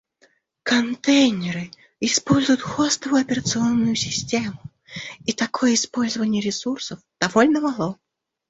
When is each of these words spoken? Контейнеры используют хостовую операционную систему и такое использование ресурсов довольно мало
Контейнеры 0.63 1.69
используют 1.99 2.59
хостовую 2.59 3.21
операционную 3.21 3.93
систему 3.93 4.59
и 5.27 5.31
такое 5.31 5.75
использование 5.75 6.41
ресурсов 6.41 6.99
довольно 7.19 7.61
мало 7.61 7.99